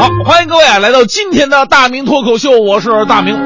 [0.00, 3.36] 好，欢迎各位啊，来到今天的大明脱口秀，我是大明。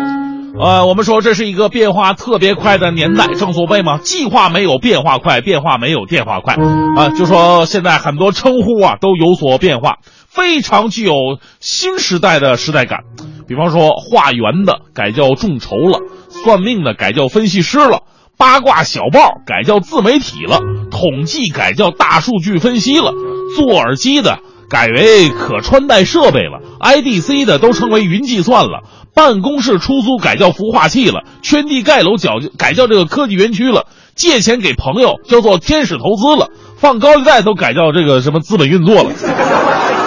[0.57, 6.55] 呃，我们说这是一个变化特别快的年代，正所谓嘛，计划没有变化快，变化没有电话快
[6.97, 7.09] 啊。
[7.09, 9.97] 就说现在很多称呼啊都有所变化，
[10.29, 11.13] 非常具有
[11.59, 13.01] 新时代的时代感。
[13.49, 18.03] 比方说，画圆的改叫众筹了，算命的改叫分析师了，
[18.39, 20.61] 八卦小报改叫自媒体了，
[20.93, 23.13] 统计改叫大数据分析了，
[23.57, 24.39] 做耳机的。
[24.69, 28.83] 改为可穿戴设备了，IDC 的都称为云计算了，
[29.15, 39.11] 办公室出租改叫孵化器了，圈地盖楼叫改叫这个科技园区了，借钱给朋友叫做天使投资了，放高利贷都改叫这个什么资本运作了。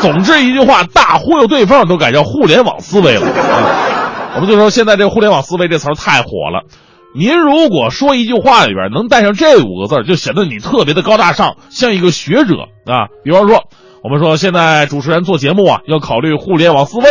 [0.02, 3.22] 总之一句话，大忽悠对方都改叫互联网思维了。
[4.36, 6.64] 我们就说现在这互联网思维这词儿太火了。
[7.16, 13.08] 您如果说一句话里边能带上这五个字，就显得你特别的高大上，像一个学者啊。
[13.24, 13.64] 比方说。
[14.04, 17.06] 我们说，现在主持人做节目啊，要考虑互联网思维，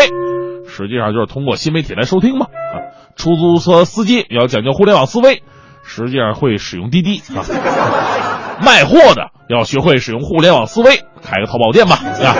[0.68, 2.46] 实际上就是通过新媒体来收听嘛。
[2.46, 2.74] 啊，
[3.16, 5.42] 出租车司机也要讲究互联网思维，
[5.82, 7.42] 实际上会使用滴滴啊。
[8.62, 12.34] 卖货的要学会使用互联网思维，开个淘宝店吧啊。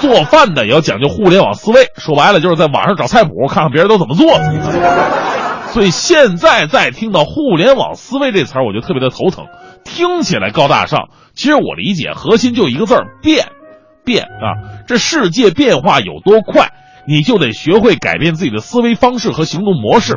[0.00, 5.68] 做饭的也要讲究互联网思维，说白了就是在网上找菜谱，看看别人都怎么做的。
[5.68, 9.46] 所以现在再听到“互联网思维”这词儿，我就特别的头疼，
[9.84, 13.48] 听起来高大上，其实我理解核心就一个字儿——变。
[14.08, 14.80] 变啊！
[14.86, 16.72] 这世界变化有多快，
[17.06, 20.16] 你就得学会改变自己的思维方式和行动模式，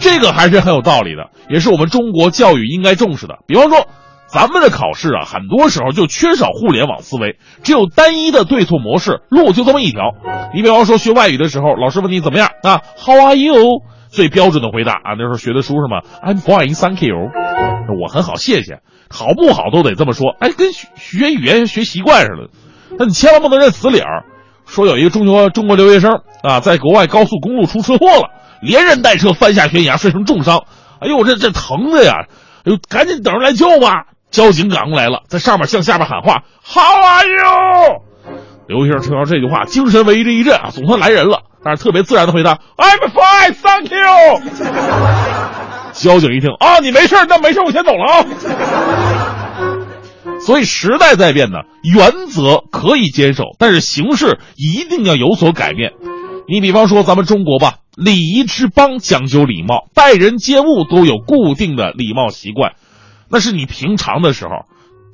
[0.00, 3.36] 这个还是很有道理的，也是我们中国教育应该重视的。
[3.46, 3.86] 比方说，
[4.26, 10.16] 咱们的考试啊，很多时候就缺少互联网思维，只有单一的对错模式，路就这么一条。
[10.52, 13.54] 你比方说学外语的时候，老师问你怎么样啊？How are you？
[14.10, 17.14] 最标准的回答啊，那时候学的书是吗？I'm fine, thank you。
[18.02, 18.80] 我很好，谢谢。
[19.10, 22.48] 好不好都得这么说，哎，跟学语言学习惯似的。
[22.96, 24.24] 那你千万不能认死理儿，
[24.66, 28.30] 说有一个中国中国留学生啊，在国外高速公路出车祸了，
[28.62, 30.62] 连人带车翻下悬崖，摔成重伤。
[31.00, 32.14] 哎呦，这这疼的呀！
[32.64, 34.06] 哎呦，赶紧等人来救吧！
[34.30, 38.02] 交警赶过来了，在上面向下边喊话：“How are you？”
[38.66, 44.42] 刘先生听到这句话，精神为之一振啊，总算来人了，但是特别自然的回答：“I'm fine, thank you。
[45.94, 48.24] ”交警一听啊，你没事，那没事，我先走了啊。
[50.48, 55.92] 所以时代在变呢，原则可以坚守，但是形式一定要有所改变。
[56.48, 62.76] 你比方说咱们中国吧，礼仪之邦讲究礼貌，待人接物都有固定的礼貌习惯，
[63.28, 64.64] 那是你平常的时候，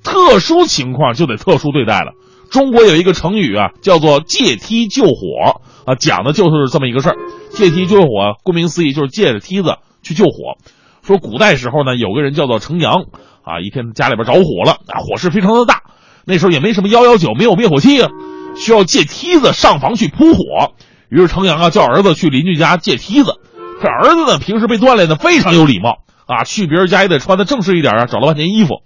[0.04, 2.12] 特殊情况就得特殊对待了。
[2.52, 7.16] 中国有一个成语啊，叫做借梯救火啊，讲的就是这么一个事儿。
[7.50, 10.58] 借梯救火，顾名思义就是借着梯子去救火。
[11.04, 13.04] 说古代时候呢，有个人叫做程阳。
[13.46, 15.82] 啊，一天家里边着火了，啊，火势非常的大，
[16.24, 18.08] 那时候也没什么幺幺九，没有灭火器啊，
[18.56, 20.72] 需要借梯子上房去扑火。
[21.10, 23.34] 于是程阳啊叫儿子去邻居家借梯子，
[23.82, 28.76] 这儿子呢平时被锻炼的非常有礼貌啊，去别人家也得穿的正式一点啊，找了半天衣服，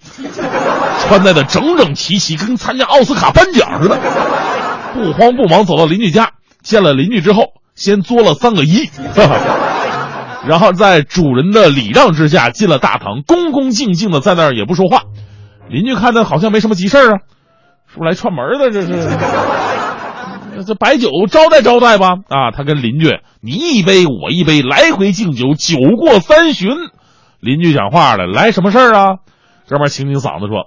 [1.07, 3.97] 穿戴的整整齐齐，跟参加奥斯卡颁奖似的，
[4.93, 6.33] 不慌不忙走到邻居家，
[6.65, 8.91] 见了邻居之后，先作了三个揖。
[10.47, 15.03] 然后在主人的礼让之下进了大堂，恭恭敬敬的在那儿也不说话。
[15.69, 17.19] 邻居看他好像没什么急事儿啊，
[17.87, 18.71] 是不是来串门的？
[18.71, 18.83] 这
[20.57, 22.11] 是，这白酒招待招待吧。
[22.29, 26.71] 啊，他跟邻居你一杯我一杯，来回敬酒，酒过三巡。
[27.41, 29.17] 邻居讲话了，来什么事儿啊？
[29.69, 30.65] 这边清清嗓子说：“，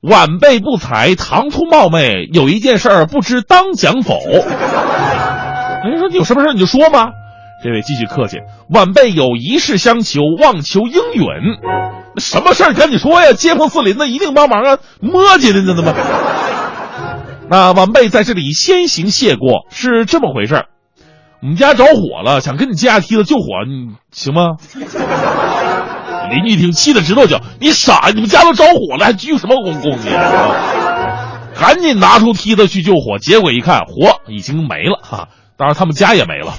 [0.00, 4.14] 晚辈不才，唐突冒昧，有一件事儿不知当讲否？”
[5.84, 7.10] 人 说你有什么事你就说吧。
[7.64, 11.24] 这位继续客气，晚辈有一事相求，望求应允。
[12.14, 13.32] 那什么事儿赶紧说呀？
[13.32, 14.78] 街坊四邻的一定帮忙啊！
[15.00, 15.94] 磨叽的呢，怎么？
[17.48, 19.64] 那晚辈在这里先行谢过。
[19.70, 20.66] 是这么回事
[21.40, 24.58] 我们家着火了，想跟你借下梯子救火，你行吗？
[26.30, 28.10] 邻居一听，气得直跺脚：“你傻！
[28.14, 30.10] 你们家都着火了，还鞠什么躬躬你？”
[31.58, 35.28] 赶紧拿出梯子去救火，结果一看，火已经没了哈。
[35.56, 36.52] 当然，他们家也没了。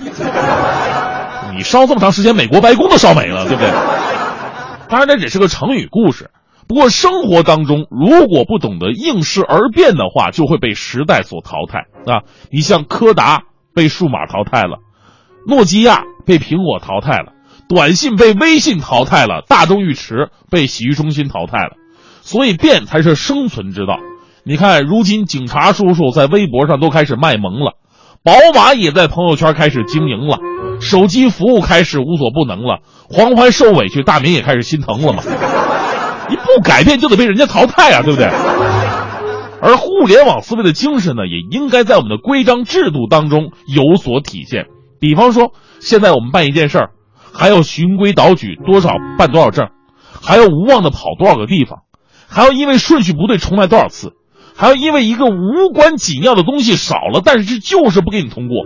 [1.55, 3.69] 你烧这么长时间，美国白宫都烧没了，对不对？
[4.89, 6.31] 当然，这只是个成语故事，
[6.67, 11.79] 不过生活当中如果不懂得应势而变的话，就会被时代所淘汰
[12.11, 12.23] 啊！
[12.51, 13.43] 你像柯达
[13.73, 14.77] 被数码淘汰了，
[15.47, 17.33] 诺基亚被苹果淘汰了，
[17.67, 21.77] 短信被微信淘汰了，大众浴池被洗浴中心淘汰了。
[22.21, 23.99] 所以变才是生存之道。
[24.43, 27.73] 你看，如今警察叔叔在微博上都开始卖萌了，
[28.25, 30.39] 宝马也在朋友圈开始经营了，
[30.81, 35.21] 手机服务开始无所不能了，黄欢受委屈，大明也开始心疼了嘛。
[36.27, 38.25] 你不改变就得被人家淘汰啊，对不对？
[39.61, 44.65] 而互联网思维的精神呢，也应该在我们的规章制度当中有所体现。
[44.99, 46.89] 比方说，现在我们办一件事儿，
[47.31, 49.67] 还要循规蹈矩，多少办多少证，
[50.19, 51.81] 还要无望的跑多少个地方，
[52.27, 54.13] 还要因为顺序不对重来多少次，
[54.55, 58.65] 还要因为一个无关紧要的东西少了，但是就是不给你通过。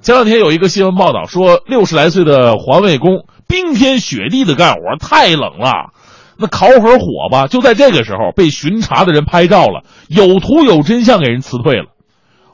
[0.00, 5.90] 前两天有一个新闻报道说，六十来岁的环卫工冰天雪地的干活，太冷了。
[6.36, 11.86] 那烤会火吧，就在这个时候被巡查的人拍照了，有图有真相给人辞退了，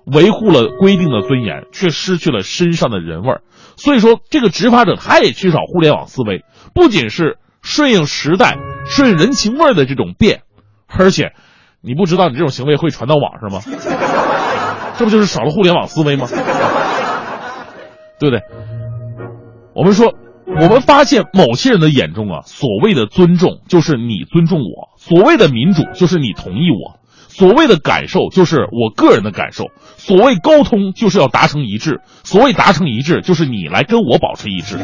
[0.06, 3.42] 维护了规定的尊严，却失去了身上的人味儿。
[3.76, 6.44] 所以说，这个执法者他也缺少互联网思维，
[6.74, 8.56] 不仅是顺应时代、
[8.86, 10.42] 顺应人情味的这种变，
[10.88, 11.32] 而且，
[11.84, 13.60] 你不知道你这种行为会传到网上吗？
[14.96, 16.26] 这不就是少了互联网思维吗？
[18.18, 18.42] 对不对？
[19.74, 20.14] 我们说。
[20.46, 27.00] 我们发现某些人的眼中啊，所谓的尊重就是你尊重我，所谓的民主就是你同意我，
[27.36, 29.64] 所谓的感受就是我个人的感受，
[29.96, 34.78] 所谓沟通就是要达成一致，所谓达成一致就是你来跟我保持一致。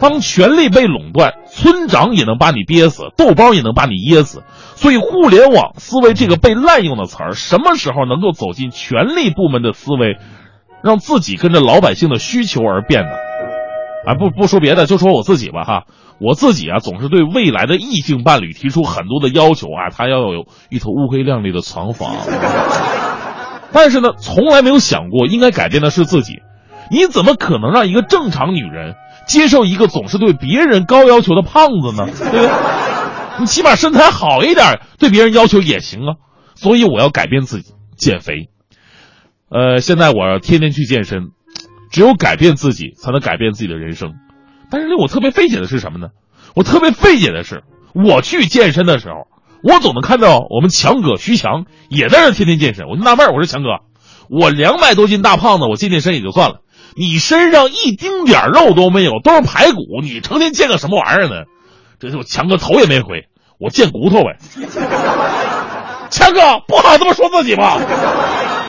[0.00, 4.44] 当权力被垄断，村长也能把你憋死，豆包也能把你噎死。
[4.76, 10.16] 所以，互联网思维这个被滥用的词儿，什么时候能够走进权力部门的思维，
[10.82, 13.10] 让自己跟着老百姓的需求而变呢？
[14.08, 15.84] 啊，不不说别的，就说我自己吧哈。
[16.18, 22.06] 我自己啊，总是对未来的异性伴侣提出很多的要求啊，他要有一头乌黑亮丽的长发。
[23.70, 26.36] 但是呢，从来没有想过应该改变的是自己。
[26.90, 28.94] 你怎么可能让一个正常女人
[29.26, 32.06] 接受一个总是对别人高要求的胖子呢？
[32.06, 32.50] 对不对？
[33.40, 36.14] 你起码身材好一点，对别人要求也行啊。
[36.54, 38.48] 所以我要改变自己，减肥。
[39.50, 41.28] 呃，现在我天天去健身。
[41.98, 44.14] 只有改变自己，才能改变自己的人生。
[44.70, 46.10] 但是令我特别费解的是什么呢？
[46.54, 49.26] 我特别费解的是，我去健身的时候，
[49.64, 52.86] 我总能看到我们强哥徐强也在那天天健身。
[52.86, 53.80] 我就纳闷，我说强哥，
[54.30, 56.60] 我两百多斤大胖子，我健健身也就算了，
[56.96, 61.46] 你身上一丁点肉都没有，都是排骨，你成天健个什么玩意儿呢？
[61.98, 63.26] 这就强哥头也没回，
[63.58, 64.38] 我健骨头呗。
[66.10, 67.80] 强哥不好这么说自己吧。